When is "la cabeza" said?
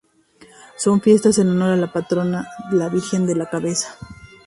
3.35-3.99